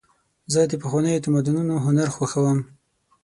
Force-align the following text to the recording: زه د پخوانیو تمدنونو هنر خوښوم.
زه 0.53 0.59
د 0.71 0.73
پخوانیو 0.81 1.23
تمدنونو 1.25 1.73
هنر 1.85 2.07
خوښوم. 2.15 2.59